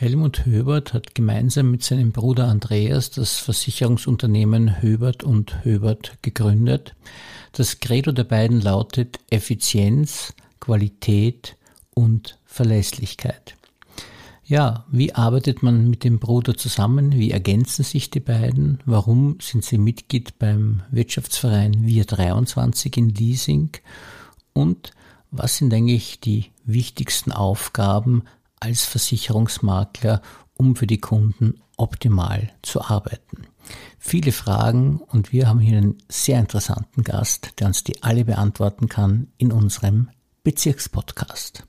[0.00, 6.94] Helmut Höbert hat gemeinsam mit seinem Bruder Andreas das Versicherungsunternehmen Höbert und Höbert gegründet.
[7.52, 11.54] Das Credo der beiden lautet Effizienz, Qualität
[11.92, 13.56] und Verlässlichkeit.
[14.46, 17.12] Ja, wie arbeitet man mit dem Bruder zusammen?
[17.12, 18.78] Wie ergänzen sich die beiden?
[18.86, 23.72] Warum sind sie Mitglied beim Wirtschaftsverein Wir 23 in Leasing?
[24.54, 24.92] Und
[25.30, 28.22] was sind eigentlich die wichtigsten Aufgaben
[28.60, 30.22] als Versicherungsmakler,
[30.54, 33.46] um für die Kunden optimal zu arbeiten?
[33.98, 38.88] Viele Fragen und wir haben hier einen sehr interessanten Gast, der uns die alle beantworten
[38.88, 40.10] kann in unserem
[40.42, 41.64] Bezirkspodcast.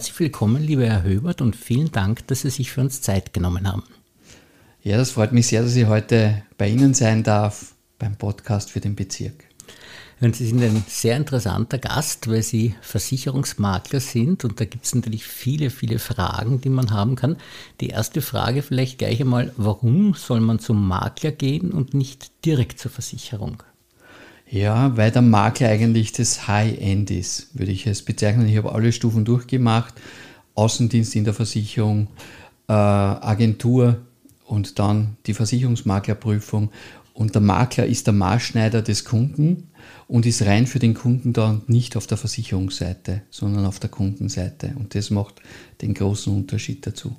[0.00, 3.70] Herzlich willkommen, lieber Herr Höbert, und vielen Dank, dass Sie sich für uns Zeit genommen
[3.70, 3.82] haben.
[4.82, 8.80] Ja, das freut mich sehr, dass ich heute bei Ihnen sein darf beim Podcast für
[8.80, 9.44] den Bezirk.
[10.22, 14.94] Und Sie sind ein sehr interessanter Gast, weil Sie Versicherungsmakler sind und da gibt es
[14.94, 17.36] natürlich viele, viele Fragen, die man haben kann.
[17.82, 22.78] Die erste Frage vielleicht gleich einmal, warum soll man zum Makler gehen und nicht direkt
[22.78, 23.62] zur Versicherung?
[24.50, 28.48] Ja, weil der Makler eigentlich das High-End ist, würde ich es bezeichnen.
[28.48, 29.94] Ich habe alle Stufen durchgemacht.
[30.56, 32.08] Außendienst in der Versicherung,
[32.68, 33.98] äh, Agentur
[34.44, 36.70] und dann die Versicherungsmaklerprüfung.
[37.14, 39.69] Und der Makler ist der Maßschneider des Kunden
[40.10, 44.74] und ist rein für den Kunden da nicht auf der Versicherungsseite, sondern auf der Kundenseite.
[44.76, 45.36] Und das macht
[45.82, 47.14] den großen Unterschied dazu.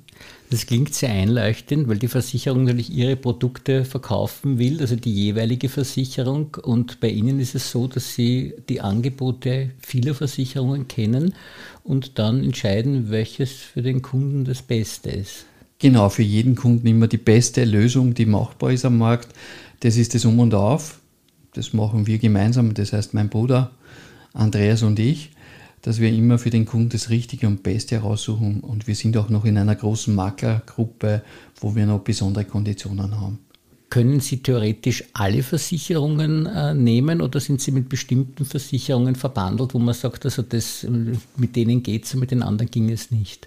[0.50, 5.70] Das klingt sehr einleuchtend, weil die Versicherung natürlich ihre Produkte verkaufen will, also die jeweilige
[5.70, 6.54] Versicherung.
[6.62, 11.32] Und bei Ihnen ist es so, dass Sie die Angebote vieler Versicherungen kennen
[11.84, 15.46] und dann entscheiden, welches für den Kunden das Beste ist.
[15.78, 19.28] Genau, für jeden Kunden immer die beste Lösung, die machbar ist am Markt.
[19.80, 21.00] Das ist das Um und Auf.
[21.54, 23.72] Das machen wir gemeinsam, das heißt mein Bruder
[24.32, 25.30] Andreas und ich,
[25.82, 28.60] dass wir immer für den Kunden das Richtige und Beste heraussuchen.
[28.60, 31.22] Und wir sind auch noch in einer großen Maklergruppe,
[31.60, 33.38] wo wir noch besondere Konditionen haben.
[33.90, 39.78] Können Sie theoretisch alle Versicherungen äh, nehmen oder sind Sie mit bestimmten Versicherungen verbandelt, wo
[39.78, 40.86] man sagt, also das,
[41.36, 43.46] mit denen geht es und mit den anderen ging es nicht?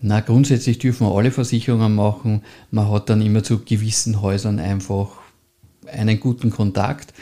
[0.00, 2.42] Na, grundsätzlich dürfen wir alle Versicherungen machen.
[2.70, 5.19] Man hat dann immer zu gewissen Häusern einfach
[5.86, 7.12] einen guten Kontakt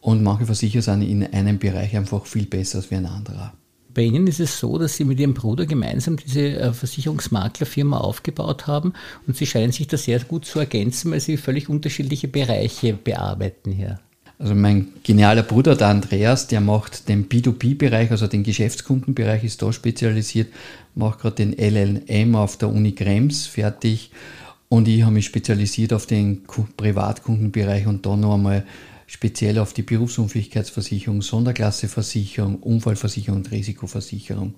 [0.00, 3.52] und manche Versicherer sind in einem Bereich einfach viel besser als wie ein anderer.
[3.92, 8.66] Bei Ihnen ist es so, dass Sie mit Ihrem Bruder gemeinsam diese äh, Versicherungsmaklerfirma aufgebaut
[8.66, 8.92] haben
[9.26, 13.72] und Sie scheinen sich da sehr gut zu ergänzen, weil Sie völlig unterschiedliche Bereiche bearbeiten
[13.72, 13.98] hier.
[14.38, 19.72] Also mein genialer Bruder, der Andreas, der macht den B2B-Bereich, also den Geschäftskundenbereich, ist da
[19.72, 20.52] spezialisiert,
[20.94, 24.10] macht gerade den LLM auf der Uni Krems fertig
[24.68, 26.42] und ich habe mich spezialisiert auf den
[26.76, 28.64] Privatkundenbereich und da noch einmal
[29.06, 34.54] speziell auf die Berufsunfähigkeitsversicherung, Sonderklasseversicherung, Unfallversicherung und Risikoversicherung.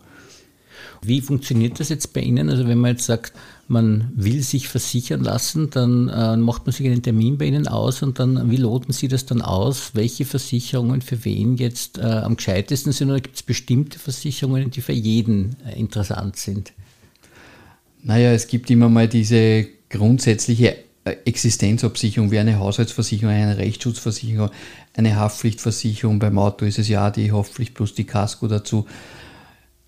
[1.02, 2.48] Wie funktioniert das jetzt bei Ihnen?
[2.48, 3.32] Also wenn man jetzt sagt,
[3.66, 8.02] man will sich versichern lassen, dann äh, macht man sich einen Termin bei Ihnen aus
[8.02, 9.90] und dann, wie loten Sie das dann aus?
[9.94, 14.80] Welche Versicherungen für wen jetzt äh, am gescheitesten sind oder gibt es bestimmte Versicherungen, die
[14.80, 16.72] für jeden äh, interessant sind?
[18.02, 24.50] Naja, es gibt immer mal diese grundsätzliche äh, Existenzabsicherung wie eine Haushaltsversicherung, eine Rechtsschutzversicherung,
[24.97, 26.19] eine Haftpflichtversicherung.
[26.19, 28.87] Beim Auto ist es ja die Haftpflicht plus die Casco dazu.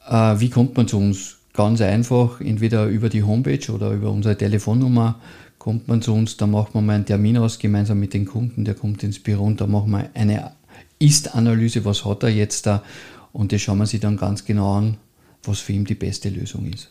[0.09, 1.37] Äh, wie kommt man zu uns?
[1.53, 5.21] Ganz einfach, entweder über die Homepage oder über unsere Telefonnummer
[5.59, 8.65] kommt man zu uns, da macht man mal einen Termin aus, gemeinsam mit den Kunden,
[8.65, 10.53] der kommt ins Büro und da machen wir eine
[11.01, 12.85] Ist-Analyse, was hat er jetzt da
[13.33, 14.97] und das schauen wir sich dann ganz genau an,
[15.43, 16.89] was für ihn die beste Lösung ist.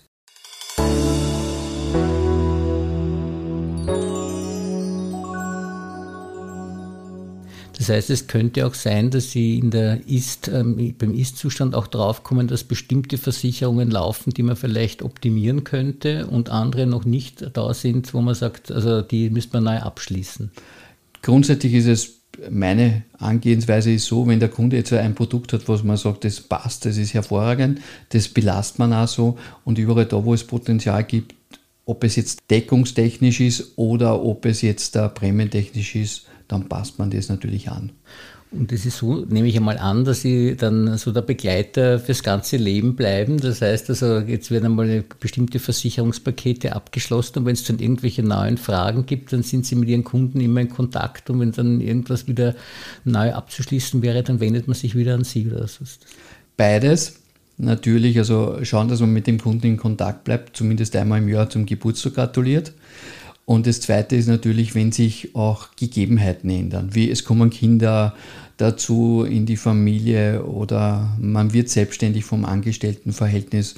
[7.89, 11.87] Das heißt, es könnte auch sein, dass Sie in der Ist, ähm, beim Ist-Zustand auch
[11.87, 17.73] draufkommen, dass bestimmte Versicherungen laufen, die man vielleicht optimieren könnte und andere noch nicht da
[17.73, 20.51] sind, wo man sagt, also die müsste man neu abschließen.
[21.23, 22.15] Grundsätzlich ist es
[22.51, 26.39] meine Angehensweise ist so, wenn der Kunde jetzt ein Produkt hat, was man sagt, das
[26.39, 31.03] passt, das ist hervorragend, das belastet man auch so und überall da, wo es Potenzial
[31.03, 31.33] gibt,
[31.85, 37.29] ob es jetzt deckungstechnisch ist oder ob es jetzt prämientechnisch ist, dann passt man das
[37.29, 37.93] natürlich an.
[38.51, 42.23] Und das ist so, nehme ich einmal an, dass Sie dann so der Begleiter fürs
[42.23, 43.37] ganze Leben bleiben.
[43.37, 48.57] Das heißt also, jetzt werden einmal bestimmte Versicherungspakete abgeschlossen und wenn es dann irgendwelche neuen
[48.57, 52.27] Fragen gibt, dann sind Sie mit Ihren Kunden immer in Kontakt und wenn dann irgendwas
[52.27, 52.55] wieder
[53.05, 55.79] neu abzuschließen wäre, dann wendet man sich wieder an Sie oder was?
[56.57, 57.19] Beides.
[57.57, 61.51] natürlich, also schauen, dass man mit dem Kunden in Kontakt bleibt, zumindest einmal im Jahr
[61.51, 62.73] zum Geburtstag gratuliert.
[63.49, 68.13] Und das Zweite ist natürlich, wenn sich auch Gegebenheiten ändern, wie es kommen Kinder
[68.57, 73.73] dazu in die Familie oder man wird selbstständig vom Angestelltenverhältnis.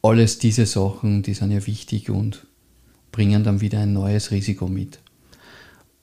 [0.00, 2.46] Alles diese Sachen, die sind ja wichtig und
[3.10, 5.00] bringen dann wieder ein neues Risiko mit.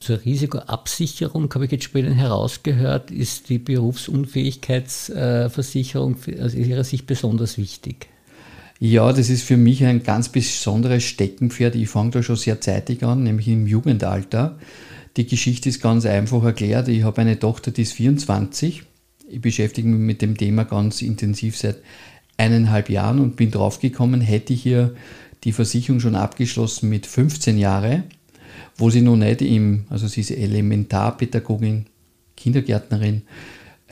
[0.01, 8.09] Zur Risikoabsicherung habe ich jetzt später herausgehört, ist die Berufsunfähigkeitsversicherung aus Ihrer Sicht besonders wichtig.
[8.79, 11.75] Ja, das ist für mich ein ganz besonderes Steckenpferd.
[11.75, 14.57] Ich fange da schon sehr zeitig an, nämlich im Jugendalter.
[15.15, 16.87] Die Geschichte ist ganz einfach erklärt.
[16.87, 18.83] Ich habe eine Tochter, die ist 24.
[19.29, 21.77] Ich beschäftige mich mit dem Thema ganz intensiv seit
[22.37, 24.95] eineinhalb Jahren und bin draufgekommen, hätte ich hier
[25.43, 28.03] die Versicherung schon abgeschlossen mit 15 Jahren,
[28.75, 31.85] wo sie noch nicht im, also sie ist Elementarpädagogin,
[32.35, 33.23] Kindergärtnerin,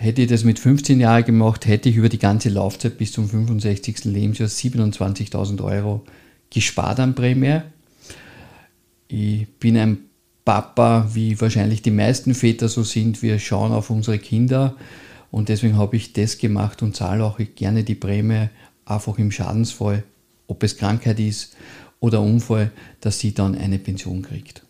[0.02, 3.30] Hätte ich das mit 15 Jahren gemacht, hätte ich über die ganze Laufzeit bis zum
[3.30, 4.06] 65.
[4.06, 6.04] Lebensjahr 27.000 Euro
[6.50, 7.60] gespart an Prämie.
[9.10, 10.00] Ich bin ein
[10.44, 13.22] Papa, wie wahrscheinlich die meisten Väter so sind.
[13.22, 14.76] Wir schauen auf unsere Kinder
[15.30, 18.50] und deswegen habe ich das gemacht und zahle auch gerne die Prämie
[18.86, 20.04] einfach im Schadensfall,
[20.48, 21.56] ob es Krankheit ist
[22.00, 22.72] oder Unfall,
[23.02, 24.64] dass sie dann eine Pension kriegt.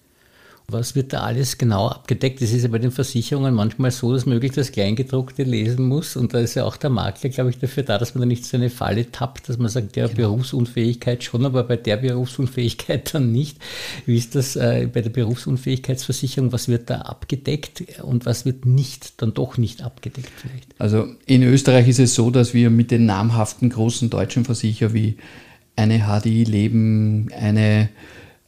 [0.72, 2.42] Was wird da alles genau abgedeckt?
[2.42, 6.16] Es ist ja bei den Versicherungen manchmal so, dass möglich das Kleingedruckte lesen muss.
[6.16, 8.46] Und da ist ja auch der Makler, glaube ich, dafür da, dass man da nicht
[8.46, 10.18] so eine Falle tappt, dass man sagt, ja, genau.
[10.18, 13.58] Berufsunfähigkeit schon, aber bei der Berufsunfähigkeit dann nicht.
[14.06, 16.52] Wie ist das äh, bei der Berufsunfähigkeitsversicherung?
[16.52, 20.68] Was wird da abgedeckt und was wird nicht, dann doch nicht abgedeckt vielleicht?
[20.80, 25.18] Also in Österreich ist es so, dass wir mit den namhaften großen deutschen Versicherer wie
[25.76, 27.90] eine HDI Leben, eine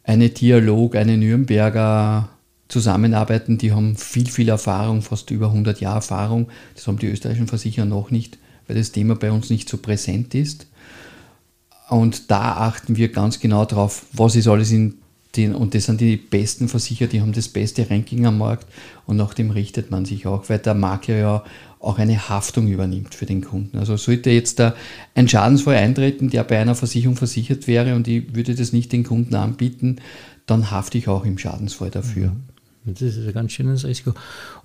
[0.04, 2.30] eine Dialog, eine Nürnberger
[2.68, 6.48] zusammenarbeiten, die haben viel, viel Erfahrung, fast über 100 Jahre Erfahrung.
[6.76, 10.34] Das haben die österreichischen Versicherer noch nicht, weil das Thema bei uns nicht so präsent
[10.36, 10.68] ist.
[11.90, 14.96] Und da achten wir ganz genau drauf, was ist alles in
[15.36, 18.68] den, und das sind die besten Versicherer, die haben das beste Ranking am Markt
[19.06, 21.44] und nach dem richtet man sich auch, weil der Makler ja
[21.80, 23.78] auch eine Haftung übernimmt für den Kunden.
[23.78, 24.76] Also sollte jetzt da
[25.16, 29.04] ein Schadensfall eintreten, der bei einer Versicherung versichert wäre und ich würde das nicht den
[29.04, 29.98] Kunden anbieten,
[30.46, 32.30] dann hafte ich auch im Schadensfall dafür.
[32.30, 32.44] Mhm.
[32.86, 34.14] Das ist ein ganz schönes Risiko.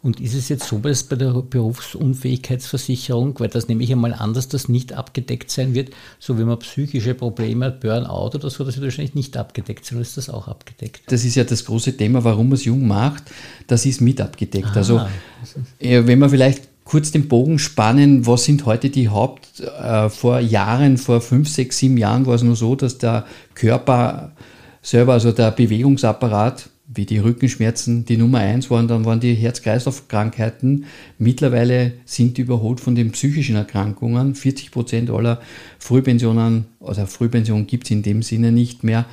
[0.03, 4.35] Und ist es jetzt so dass bei der Berufsunfähigkeitsversicherung, weil das nehme ich einmal an,
[4.35, 8.65] dass das nicht abgedeckt sein wird, so wie man psychische Probleme hat, Burnout oder so,
[8.65, 11.03] das wird wahrscheinlich nicht abgedeckt sein, oder ist das auch abgedeckt?
[11.07, 13.25] Das ist ja das große Thema, warum man es jung macht,
[13.67, 14.77] das ist mit abgedeckt.
[14.77, 15.09] Also, Aha.
[15.41, 20.41] Also wenn man vielleicht kurz den Bogen spannen, was sind heute die Haupt, äh, vor
[20.41, 24.33] Jahren, vor fünf, sechs, sieben Jahren war es nur so, dass der Körper
[24.81, 30.87] selber, also der Bewegungsapparat, wie die Rückenschmerzen die Nummer eins waren, dann waren die Herz-Kreislauf-Krankheiten.
[31.19, 34.35] Mittlerweile sind überholt von den psychischen Erkrankungen.
[34.35, 35.41] 40 Prozent aller
[35.79, 39.05] Frühpensionen, oder Frühpension gibt es in dem Sinne nicht mehr,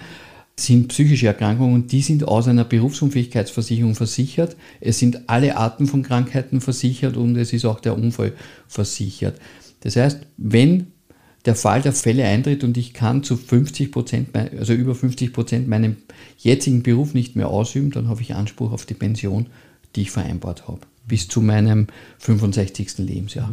[0.57, 4.55] sind psychische Erkrankungen und die sind aus einer Berufsunfähigkeitsversicherung versichert.
[4.79, 8.31] Es sind alle Arten von Krankheiten versichert und es ist auch der Unfall
[8.69, 9.37] versichert.
[9.81, 10.87] Das heißt, wenn
[11.45, 15.67] der Fall der Fälle eintritt und ich kann zu 50 Prozent, also über 50 Prozent
[15.67, 15.97] meinen
[16.37, 19.47] jetzigen Beruf nicht mehr ausüben, dann habe ich Anspruch auf die Pension,
[19.95, 21.87] die ich vereinbart habe, bis zu meinem
[22.19, 22.97] 65.
[22.97, 23.51] Lebensjahr.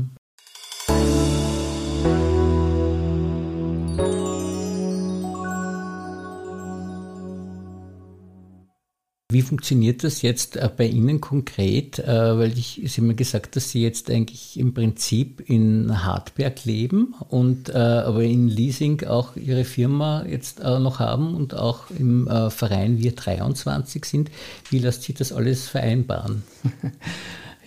[9.32, 11.98] Wie funktioniert das jetzt äh, bei Ihnen konkret?
[11.98, 16.64] Äh, weil ich, Sie haben mir gesagt, dass Sie jetzt eigentlich im Prinzip in Hartberg
[16.64, 22.28] leben und äh, aber in Leasing auch Ihre Firma jetzt noch haben und auch im
[22.50, 24.30] Verein Wir 23 sind.
[24.70, 26.42] Wie lässt sich das alles vereinbaren?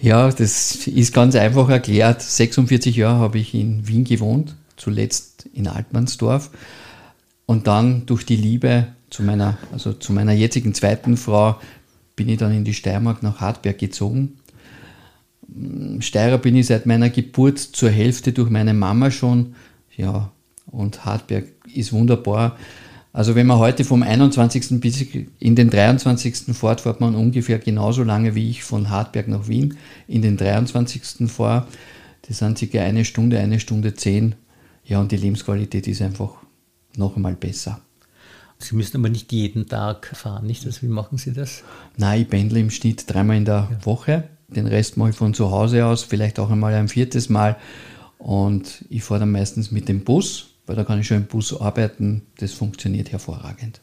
[0.02, 2.22] Ja, das ist ganz einfach erklärt.
[2.22, 6.52] 46 Jahre habe ich in Wien gewohnt, zuletzt in Altmannsdorf.
[7.46, 11.56] Und dann durch die Liebe zu meiner, also zu meiner jetzigen zweiten Frau
[12.18, 14.40] bin ich dann in die Steiermark nach Hartberg gezogen.
[16.00, 19.56] Steirer bin ich seit meiner Geburt zur Hälfte durch meine Mama schon.
[19.96, 20.32] Ja,
[20.66, 22.58] und Hartberg ist wunderbar.
[23.14, 24.82] Also wenn man heute vom 21.
[24.82, 25.06] bis
[25.40, 26.54] in den 23.
[26.54, 29.78] fährt, fährt man ungefähr genauso lange wie ich von Hartberg nach Wien
[30.10, 31.32] in den 23.
[31.32, 31.68] vor.
[32.28, 34.36] Das sind circa eine Stunde, eine Stunde zehn.
[34.84, 36.34] Ja, und die Lebensqualität ist einfach
[36.98, 37.80] noch einmal besser.
[38.60, 40.66] Sie müssen aber nicht jeden Tag fahren, nicht?
[40.66, 41.64] Also wie machen Sie das?
[41.98, 43.86] Nein, ich pendle im Schnitt dreimal in der ja.
[43.86, 44.30] Woche.
[44.48, 47.58] Den Rest mache ich von zu Hause aus, vielleicht auch einmal ein viertes Mal.
[48.18, 51.60] Und ich fahre dann meistens mit dem Bus, weil da kann ich schon im Bus
[51.60, 52.24] arbeiten.
[52.38, 53.82] Das funktioniert hervorragend.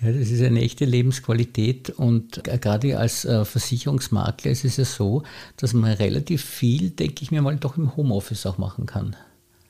[0.00, 5.24] Ja, das ist eine echte Lebensqualität und gerade als äh, Versicherungsmakler ist es ja so,
[5.56, 9.16] dass man relativ viel, denke ich mir mal, doch im Homeoffice auch machen kann.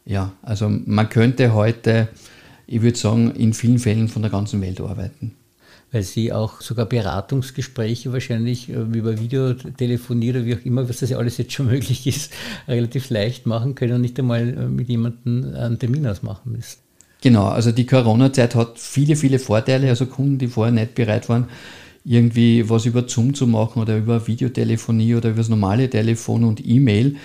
[0.04, 2.08] Ja, also man könnte heute,
[2.68, 5.34] ich würde sagen, in vielen Fällen von der ganzen Welt arbeiten
[5.90, 11.10] weil sie auch sogar Beratungsgespräche wahrscheinlich äh, über Videotelefonie oder wie auch immer, was das
[11.10, 12.32] ja alles jetzt schon möglich ist,
[12.66, 16.78] relativ leicht machen können und nicht einmal äh, mit jemandem einen Termin ausmachen müssen.
[17.20, 19.88] Genau, also die Corona-Zeit hat viele, viele Vorteile.
[19.88, 21.48] Also Kunden, die vorher nicht bereit waren,
[22.04, 26.64] irgendwie was über Zoom zu machen oder über Videotelefonie oder über das normale Telefon und
[26.64, 27.16] E-Mail,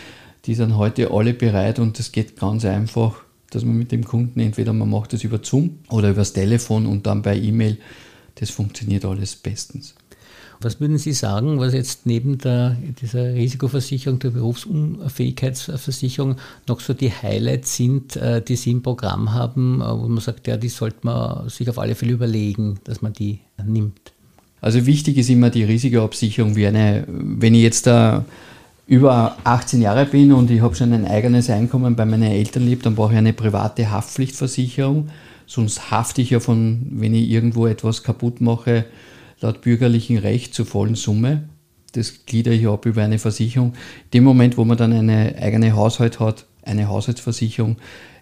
[0.46, 3.23] die sind heute alle bereit und das geht ganz einfach,
[3.56, 7.06] dass man mit dem Kunden entweder man macht das über Zoom oder übers Telefon und
[7.06, 7.78] dann bei E-Mail
[8.36, 9.96] das funktioniert alles bestens.
[10.60, 17.12] Was würden Sie sagen, was jetzt neben der, dieser Risikoversicherung, der Berufsunfähigkeitsversicherung noch so die
[17.12, 21.00] Highlights sind, äh, die Sie im Programm haben, äh, wo man sagt, ja, die sollte
[21.02, 24.14] man sich auf alle Fälle überlegen, dass man die nimmt?
[24.62, 26.56] Also wichtig ist immer die Risikoabsicherung.
[26.56, 28.24] Wie eine, wenn ich jetzt da
[28.86, 32.84] über 18 Jahre bin und ich habe schon ein eigenes Einkommen bei meinen Eltern lebe,
[32.84, 35.10] dann brauche ich eine private Haftpflichtversicherung
[35.46, 38.86] Sonst hafte ich ja von, wenn ich irgendwo etwas kaputt mache,
[39.42, 41.50] laut bürgerlichen Recht zur vollen Summe.
[41.92, 43.74] Das gliedere ich ab über eine Versicherung.
[44.06, 47.78] In dem Moment, wo man dann eine eigene Haushalt hat, eine Haushaltsversicherung,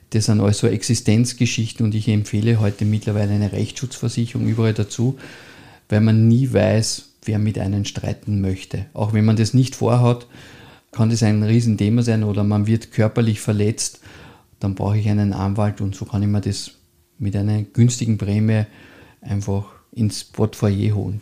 [0.10, 5.18] das sind also Existenzgeschichten und ich empfehle heute mittlerweile eine Rechtsschutzversicherung überall dazu,
[5.88, 8.86] weil man nie weiß, wer mit einem streiten möchte.
[8.94, 10.28] Auch wenn man das nicht vorhat,
[10.92, 14.02] kann das ein Riesenthema sein oder man wird körperlich verletzt,
[14.60, 16.72] dann brauche ich einen Anwalt und so kann ich mir das
[17.18, 18.66] mit einer günstigen Prämie
[19.22, 21.22] einfach ins Portfolio holen.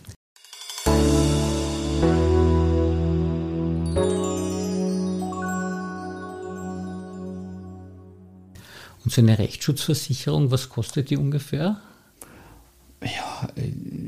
[9.03, 11.81] Und so eine Rechtsschutzversicherung, was kostet die ungefähr?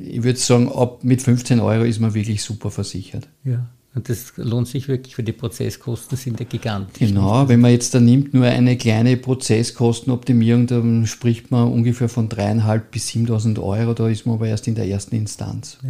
[0.06, 3.28] Ich würde sagen, ab mit 15 Euro ist man wirklich super versichert.
[3.44, 3.68] Ja.
[3.94, 7.10] Und das lohnt sich wirklich, für die Prozesskosten sind ja gigantisch.
[7.10, 12.30] Genau, wenn man jetzt da nimmt nur eine kleine Prozesskostenoptimierung, dann spricht man ungefähr von
[12.30, 15.78] dreieinhalb bis 7.000 Euro, da ist man aber erst in der ersten Instanz.
[15.84, 15.90] Ja,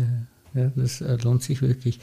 [0.54, 2.00] ja das äh, lohnt sich wirklich.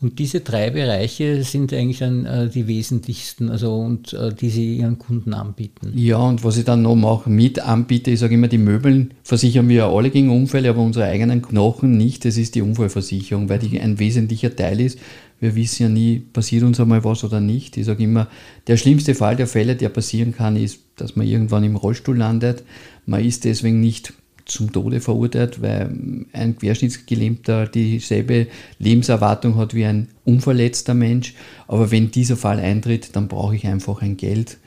[0.00, 4.76] Und diese drei Bereiche sind eigentlich dann äh, die wesentlichsten, also und äh, die Sie
[4.76, 5.92] Ihren Kunden anbieten.
[5.94, 9.68] Ja, und was ich dann noch mache, mit anbiete, ich sage immer, die Möbeln versichern
[9.68, 12.24] wir ja alle gegen Unfälle, aber unsere eigenen Knochen nicht.
[12.24, 14.98] Das ist die Unfallversicherung, weil die ein wesentlicher Teil ist.
[15.40, 17.76] Wir wissen ja nie, passiert uns einmal was oder nicht.
[17.76, 18.28] Ich sage immer,
[18.66, 22.64] der schlimmste Fall der Fälle, der passieren kann, ist, dass man irgendwann im Rollstuhl landet.
[23.06, 24.12] Man ist deswegen nicht
[24.46, 28.48] zum Tode verurteilt, weil ein Querschnittsgelähmter dieselbe
[28.78, 31.34] Lebenserwartung hat wie ein unverletzter Mensch.
[31.66, 34.58] Aber wenn dieser Fall eintritt, dann brauche ich einfach ein Geld,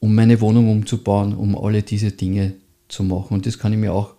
[0.00, 2.54] um meine Wohnung umzubauen, um alle diese Dinge
[2.88, 3.34] zu machen.
[3.34, 4.14] Und das kann ich mir auch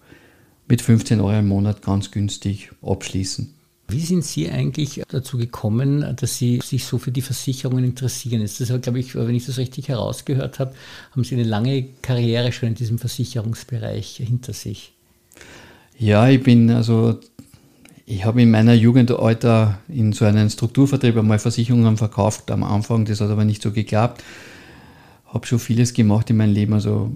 [0.68, 3.54] mit 15 Euro im Monat ganz günstig abschließen.
[3.92, 8.42] Wie sind Sie eigentlich dazu gekommen, dass Sie sich so für die Versicherungen interessieren?
[8.42, 10.74] Ist das, glaube ich, wenn ich das richtig herausgehört habe,
[11.12, 14.94] haben Sie eine lange Karriere schon in diesem Versicherungsbereich hinter sich?
[16.02, 17.20] Ja, ich bin also,
[18.08, 23.22] ich habe in meiner Jugendalter in so einem Strukturvertrieb einmal Versicherungen verkauft am Anfang, das
[23.22, 24.24] hat aber nicht so geklappt.
[25.28, 27.12] Habe schon vieles gemacht in meinem Leben, also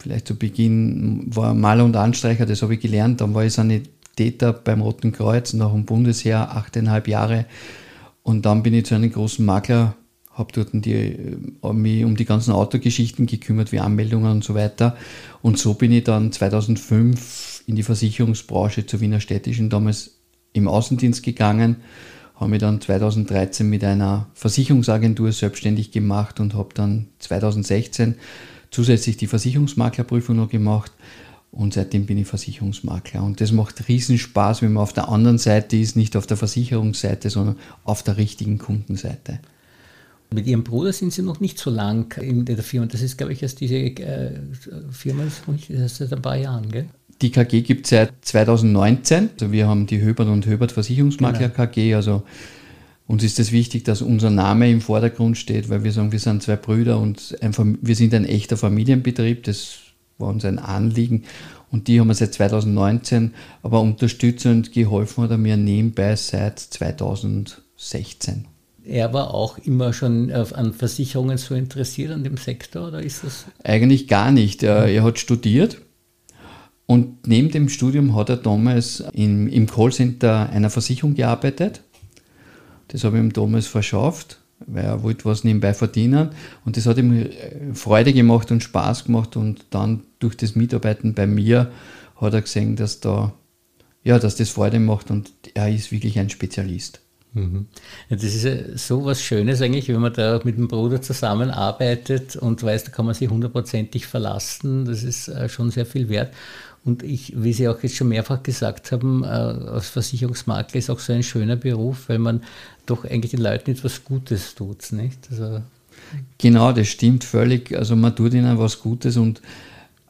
[0.00, 4.52] vielleicht zu Beginn war Maler und Anstreicher, das habe ich gelernt, dann war ich Sanitäter
[4.52, 7.46] beim Roten Kreuz nach dem Bundesheer, achteinhalb Jahre
[8.24, 9.94] und dann bin ich zu einem großen Makler
[10.32, 11.36] habe dort die,
[11.72, 14.96] mich um die ganzen Autogeschichten gekümmert, wie Anmeldungen und so weiter.
[15.42, 20.18] Und so bin ich dann 2005 in die Versicherungsbranche zur Wiener Städtischen damals
[20.52, 21.76] im Außendienst gegangen,
[22.36, 28.16] habe mich dann 2013 mit einer Versicherungsagentur selbstständig gemacht und habe dann 2016
[28.70, 30.92] zusätzlich die Versicherungsmaklerprüfung noch gemacht
[31.52, 33.22] und seitdem bin ich Versicherungsmakler.
[33.22, 36.36] Und das macht riesen Spaß, wenn man auf der anderen Seite ist, nicht auf der
[36.36, 39.38] Versicherungsseite, sondern auf der richtigen Kundenseite.
[40.32, 42.86] Mit Ihrem Bruder sind Sie noch nicht so lang in der Firma.
[42.86, 44.40] Das ist, glaube ich, erst diese äh,
[44.90, 46.88] Firma, das ist seit ein paar Jahren, gell?
[47.22, 49.30] Die KG gibt es seit 2019.
[49.32, 51.66] Also wir haben die Höbert und Höbert Versicherungsmakler genau.
[51.66, 51.94] KG.
[51.94, 52.22] Also
[53.06, 56.18] uns ist es das wichtig, dass unser Name im Vordergrund steht, weil wir sagen, wir
[56.18, 59.44] sind zwei Brüder und ein, wir sind ein echter Familienbetrieb.
[59.44, 59.78] Das
[60.18, 61.24] war uns ein Anliegen.
[61.70, 68.46] Und die haben wir seit 2019, aber unterstützend geholfen hat er mir nebenbei seit 2016
[68.86, 73.46] er war auch immer schon an Versicherungen so interessiert, an dem Sektor, oder ist das?
[73.62, 74.62] Eigentlich gar nicht.
[74.62, 75.78] Er, er hat studiert
[76.86, 81.82] und neben dem Studium hat er damals in, im Callcenter einer Versicherung gearbeitet.
[82.88, 86.30] Das habe ich ihm damals verschafft, weil er wollte was nebenbei verdienen.
[86.64, 89.36] Und das hat ihm äh, Freude gemacht und Spaß gemacht.
[89.36, 91.70] Und dann durch das Mitarbeiten bei mir
[92.16, 93.32] hat er gesehen, dass, da,
[94.02, 97.00] ja, dass das Freude macht und er ist wirklich ein Spezialist.
[97.32, 97.66] Mhm.
[98.08, 102.62] Ja, das ist so was Schönes eigentlich, wenn man da mit dem Bruder zusammenarbeitet und
[102.62, 104.84] weiß, da kann man sich hundertprozentig verlassen.
[104.84, 106.32] Das ist äh, schon sehr viel wert.
[106.84, 110.98] Und ich, wie Sie auch jetzt schon mehrfach gesagt haben, äh, als Versicherungsmakler ist auch
[110.98, 112.42] so ein schöner Beruf, weil man
[112.84, 115.18] doch eigentlich den Leuten etwas Gutes tut, nicht?
[115.30, 115.62] Also
[116.36, 117.74] genau, das stimmt völlig.
[117.74, 119.40] Also man tut ihnen was Gutes und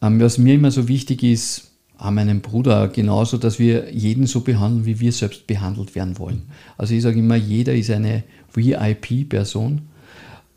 [0.02, 4.40] ähm, was mir immer so wichtig ist, an meinem Bruder genauso, dass wir jeden so
[4.40, 6.43] behandeln, wie wir selbst behandelt werden wollen.
[6.76, 9.83] Also ich sage immer, jeder ist eine VIP-Person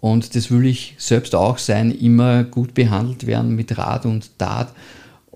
[0.01, 4.73] und das will ich selbst auch sein, immer gut behandelt werden mit Rat und Tat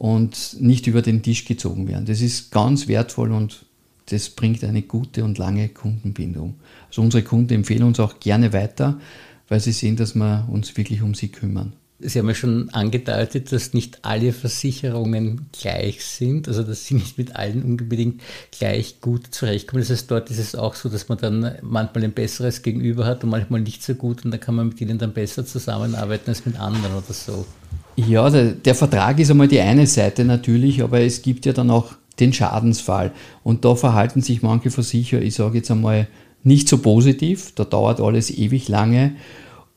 [0.01, 2.07] und nicht über den Tisch gezogen werden.
[2.07, 3.67] Das ist ganz wertvoll und
[4.07, 6.55] das bringt eine gute und lange Kundenbindung.
[6.87, 8.99] Also unsere Kunden empfehlen uns auch gerne weiter,
[9.47, 11.73] weil sie sehen, dass wir uns wirklich um sie kümmern.
[11.99, 17.19] Sie haben ja schon angedeutet, dass nicht alle Versicherungen gleich sind, also dass Sie nicht
[17.19, 19.83] mit allen unbedingt gleich gut zurechtkommen.
[19.83, 23.23] Das heißt, dort ist es auch so, dass man dann manchmal ein besseres Gegenüber hat
[23.23, 26.43] und manchmal nicht so gut und da kann man mit ihnen dann besser zusammenarbeiten als
[26.43, 27.45] mit anderen oder so.
[27.95, 31.69] Ja, der, der Vertrag ist einmal die eine Seite natürlich, aber es gibt ja dann
[31.69, 33.11] auch den Schadensfall
[33.43, 36.07] und da verhalten sich manche Versicherer, ich sage jetzt einmal,
[36.43, 39.15] nicht so positiv, da dauert alles ewig lange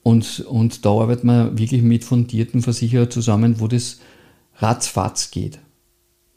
[0.02, 4.00] und, und da arbeitet man wirklich mit fundierten Versicherern zusammen, wo das
[4.56, 5.58] ratzfatz geht.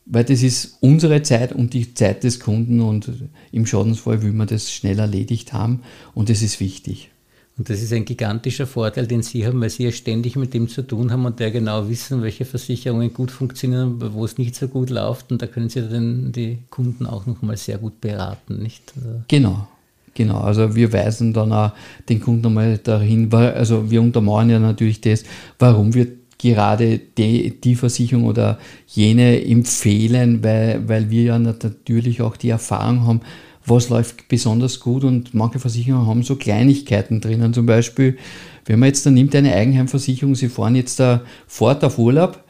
[0.05, 3.11] Weil das ist unsere Zeit und die Zeit des Kunden und
[3.51, 5.81] im Schadensfall will man das schnell erledigt haben
[6.13, 7.09] und das ist wichtig.
[7.57, 10.67] Und das ist ein gigantischer Vorteil, den Sie haben, weil Sie ja ständig mit dem
[10.67, 14.67] zu tun haben und der genau wissen, welche Versicherungen gut funktionieren, wo es nicht so
[14.67, 15.31] gut läuft.
[15.31, 18.93] Und da können Sie dann die Kunden auch nochmal sehr gut beraten, nicht?
[19.27, 19.67] Genau.
[20.13, 21.73] Genau, also wir weisen dann auch
[22.09, 25.23] den Kunden nochmal dahin, also wir untermauern ja natürlich das,
[25.59, 26.07] warum wir
[26.39, 33.05] gerade die, die Versicherung oder jene empfehlen, weil, weil wir ja natürlich auch die Erfahrung
[33.05, 33.21] haben,
[33.67, 37.53] was läuft besonders gut und manche Versicherungen haben so Kleinigkeiten drinnen.
[37.53, 38.17] Zum Beispiel,
[38.65, 42.43] wenn man jetzt da nimmt eine Eigenheimversicherung, Sie fahren jetzt da fort auf Urlaub,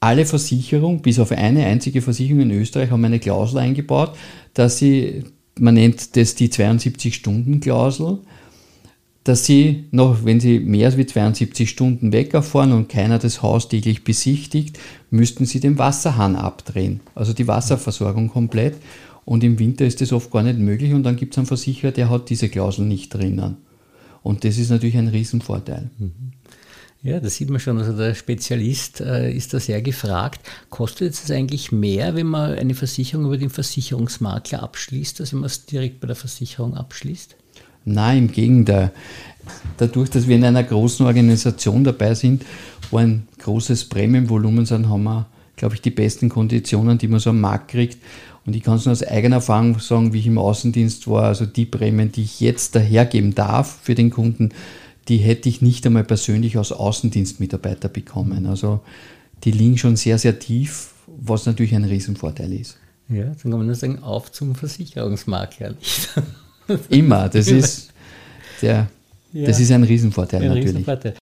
[0.00, 4.16] alle Versicherungen, bis auf eine einzige Versicherung in Österreich, haben eine Klausel eingebaut,
[4.54, 5.24] dass sie
[5.58, 8.18] man nennt das die 72-Stunden-Klausel,
[9.24, 14.02] dass Sie noch, wenn Sie mehr als 72 Stunden wegfahren und keiner das Haus täglich
[14.02, 14.78] besichtigt,
[15.10, 18.76] müssten Sie den Wasserhahn abdrehen, also die Wasserversorgung komplett.
[19.24, 21.92] Und im Winter ist das oft gar nicht möglich und dann gibt es einen Versicherer,
[21.92, 23.56] der hat diese Klausel nicht drinnen.
[24.22, 25.90] Und das ist natürlich ein Riesenvorteil.
[25.98, 26.12] Mhm.
[27.04, 27.78] Ja, das sieht man schon.
[27.78, 30.40] Also der Spezialist äh, ist da sehr gefragt.
[30.70, 35.48] Kostet es eigentlich mehr, wenn man eine Versicherung über den Versicherungsmakler abschließt, als wenn man
[35.48, 37.34] es direkt bei der Versicherung abschließt?
[37.84, 38.92] Nein, im Gegenteil.
[39.78, 42.44] Dadurch, dass wir in einer großen Organisation dabei sind,
[42.92, 47.30] wo ein großes Prämienvolumen sind, haben wir, glaube ich, die besten Konditionen, die man so
[47.30, 47.98] am Markt kriegt.
[48.44, 51.46] Und ich kann es nur aus eigener Erfahrung sagen, wie ich im Außendienst war, also
[51.46, 54.50] die Prämien, die ich jetzt dahergeben darf für den Kunden,
[55.08, 58.46] die hätte ich nicht einmal persönlich als Außendienstmitarbeiter bekommen.
[58.46, 58.80] Also
[59.44, 62.78] die liegen schon sehr, sehr tief, was natürlich ein Riesenvorteil ist.
[63.08, 65.74] Ja, dann kann man nur sagen, auf zum Versicherungsmakler.
[66.88, 67.92] Immer, das ist,
[68.60, 68.88] der,
[69.32, 70.68] ja, das ist ein Riesenvorteil ein natürlich.
[70.68, 71.14] Riesenvorteil.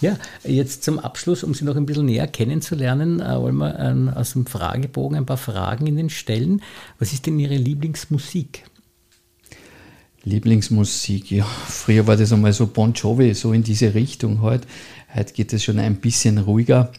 [0.00, 4.18] Ja, jetzt zum Abschluss, um Sie noch ein bisschen näher kennenzulernen, äh, wollen wir äh,
[4.18, 6.62] aus dem Fragebogen ein paar Fragen Ihnen stellen.
[6.98, 8.64] Was ist denn Ihre Lieblingsmusik?
[10.24, 14.66] Lieblingsmusik, ja, früher war das einmal so Bon Jovi, so in diese Richtung halt.
[15.14, 16.92] Heute geht es schon ein bisschen ruhiger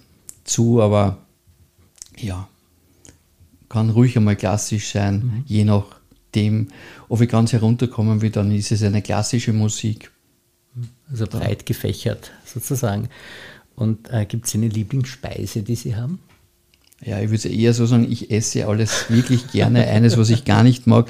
[0.44, 1.20] zu, aber
[2.18, 2.48] ja,
[3.70, 5.44] kann ruhig einmal klassisch sein, mhm.
[5.46, 6.70] je nachdem,
[7.10, 10.12] ob ich ganz herunterkommen will, dann ist es eine klassische Musik.
[11.10, 13.10] Also breit gefächert sozusagen.
[13.76, 16.20] Und äh, gibt es eine Lieblingsspeise, die Sie haben?
[17.04, 19.88] Ja, ich würde eher so sagen, ich esse alles wirklich gerne.
[19.88, 21.08] Eines, was ich gar nicht mag,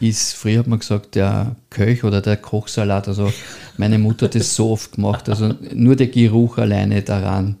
[0.00, 3.08] ist, früher hat man gesagt, der Köch oder der Kochsalat.
[3.08, 3.32] Also
[3.76, 5.28] meine Mutter hat das so oft gemacht.
[5.28, 7.56] Also nur der Geruch alleine daran.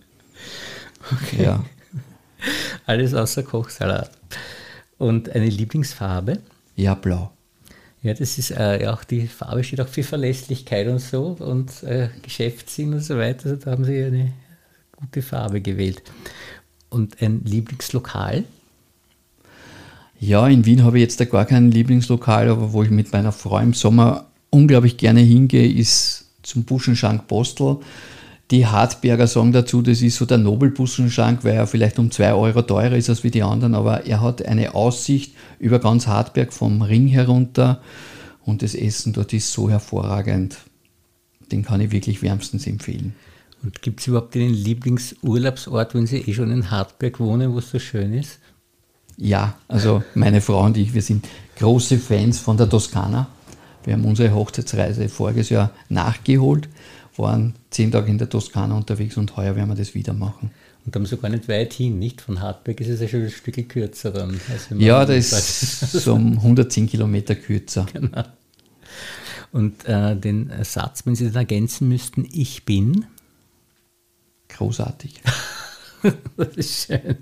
[1.12, 1.44] Okay.
[1.44, 1.64] Ja.
[2.86, 4.10] Alles außer Kochsalat.
[4.98, 6.40] Und eine Lieblingsfarbe?
[6.76, 7.32] Ja, blau.
[8.02, 11.82] Ja, das ist äh, ja auch die Farbe steht auch für Verlässlichkeit und so und
[11.82, 13.50] äh, Geschäftssinn und so weiter.
[13.50, 14.32] Also da haben Sie eine
[14.96, 16.02] gute Farbe gewählt.
[16.90, 18.44] Und ein Lieblingslokal?
[20.20, 23.32] Ja, in Wien habe ich jetzt da gar kein Lieblingslokal, aber wo ich mit meiner
[23.32, 27.78] Frau im Sommer unglaublich gerne hingehe, ist zum Buschenschank Postel.
[28.50, 32.62] Die Hartberger sagen dazu, das ist so der Nobelbuschenschank, weil er vielleicht um zwei Euro
[32.62, 36.80] teurer ist als wie die anderen, aber er hat eine Aussicht über ganz Hartberg vom
[36.80, 37.82] Ring herunter
[38.44, 40.56] und das Essen dort ist so hervorragend.
[41.52, 43.14] Den kann ich wirklich wärmstens empfehlen.
[43.62, 47.70] Und gibt es überhaupt einen Lieblingsurlaubsort, wenn Sie eh schon in Hartberg wohnen, wo es
[47.70, 48.38] so schön ist?
[49.18, 53.28] Ja, also meine Frau und ich, wir sind große Fans von der Toskana.
[53.84, 56.68] Wir haben unsere Hochzeitsreise voriges Jahr nachgeholt,
[57.18, 60.50] waren zehn Tage in der Toskana unterwegs und heuer werden wir das wieder machen.
[60.84, 62.20] Und dann so gar nicht weit hin, nicht?
[62.20, 64.40] Von Hartberg ist es ja schon ein Stück kürzer dann.
[64.78, 67.86] ja, das ist so um 110 Kilometer kürzer.
[67.92, 68.24] Genau.
[69.52, 73.06] Und äh, den Satz, wenn Sie den ergänzen müssten, ich bin?
[74.48, 75.20] Großartig.
[76.36, 77.16] das ist schön.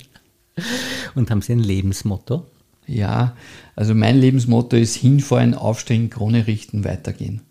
[1.15, 2.47] Und haben Sie ein Lebensmotto?
[2.87, 3.37] Ja,
[3.75, 7.43] also mein Lebensmotto ist hinfallen, aufstehen, Krone richten, weitergehen.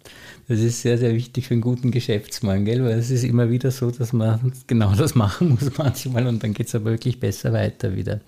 [0.47, 2.83] Das ist sehr, sehr wichtig für einen guten Geschäftsmann, gell?
[2.83, 6.53] weil es ist immer wieder so, dass man genau das machen muss manchmal und dann
[6.53, 8.21] geht es aber wirklich besser weiter wieder.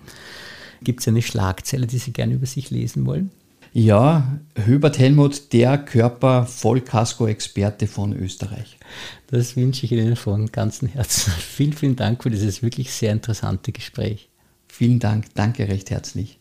[0.82, 3.30] Gibt es eine Schlagzeile, die Sie gerne über sich lesen wollen?
[3.72, 8.78] Ja, Hubert Helmut, der Körper-Vollkasko-Experte von Österreich.
[9.28, 11.32] Das wünsche ich Ihnen von ganzem Herzen.
[11.38, 14.28] Vielen, vielen Dank für dieses wirklich sehr interessante Gespräch.
[14.68, 16.37] Vielen Dank, danke recht herzlich.